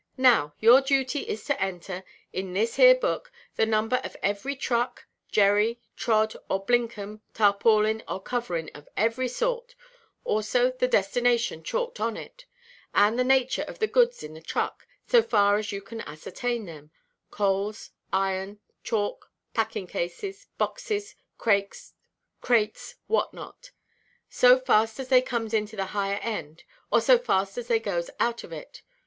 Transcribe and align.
Now 0.17 0.55
your 0.59 0.81
duty 0.81 1.29
is 1.29 1.43
to 1.45 1.61
enter, 1.61 2.03
in 2.33 2.53
this 2.55 2.77
here 2.77 2.95
book, 2.95 3.31
the 3.55 3.67
number 3.67 4.01
of 4.03 4.17
every 4.23 4.55
truck, 4.55 5.05
jerry, 5.29 5.79
trod, 5.95 6.33
or 6.49 6.65
blinkem, 6.65 7.19
tarpaulin, 7.35 8.01
or 8.07 8.19
covering 8.19 8.71
of 8.73 8.89
any 8.97 9.27
sort; 9.27 9.75
also 10.23 10.71
the 10.71 10.87
destination 10.87 11.61
chalked 11.61 11.99
on 11.99 12.17
it, 12.17 12.45
and 12.95 13.19
the 13.19 13.23
nature 13.23 13.61
of 13.61 13.77
the 13.77 13.85
goods 13.85 14.23
in 14.23 14.33
the 14.33 14.41
truck, 14.41 14.87
so 15.05 15.21
far 15.21 15.57
as 15.57 15.71
you 15.71 15.81
can 15.83 16.01
ascertain 16.01 16.65
them; 16.65 16.89
coals, 17.29 17.91
iron, 18.11 18.59
chalk, 18.83 19.31
packing–cases, 19.53 20.47
boxes, 20.57 21.13
crates, 21.37 21.93
what 23.05 23.35
not, 23.35 23.69
so 24.27 24.57
fast 24.57 24.99
as 24.99 25.09
they 25.09 25.21
comes 25.21 25.53
into 25.53 25.75
the 25.75 25.85
higher 25.93 26.19
end, 26.23 26.63
or 26.91 26.99
so 27.01 27.19
fast 27.19 27.55
as 27.55 27.67
they 27.67 27.79
goes 27.79 28.09
out 28.19 28.43
of 28.43 28.51
it. 28.51 28.81